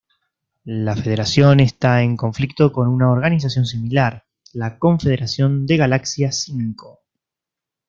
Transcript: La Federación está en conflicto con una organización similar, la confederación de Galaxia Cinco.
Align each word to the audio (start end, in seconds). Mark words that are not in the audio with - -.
La 0.65 0.95
Federación 0.95 1.59
está 1.59 2.01
en 2.01 2.17
conflicto 2.17 2.71
con 2.71 2.87
una 2.87 3.11
organización 3.11 3.67
similar, 3.67 4.25
la 4.51 4.79
confederación 4.79 5.67
de 5.67 5.77
Galaxia 5.77 6.31
Cinco. 6.31 7.01